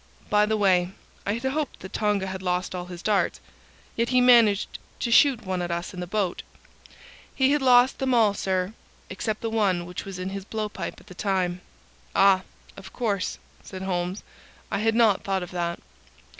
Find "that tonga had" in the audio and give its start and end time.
1.81-2.41